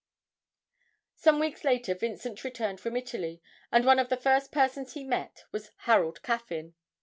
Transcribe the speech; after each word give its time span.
Some 1.13 1.37
weeks 1.39 1.63
later 1.63 1.93
Vincent 1.93 2.43
returned 2.43 2.79
from 2.81 2.95
Italy, 2.97 3.39
and 3.71 3.85
one 3.85 3.99
of 3.99 4.09
the 4.09 4.17
first 4.17 4.51
persons 4.51 4.93
he 4.95 5.03
met 5.03 5.43
was 5.51 5.69
Harold 5.81 6.23
Caffyn. 6.23 6.73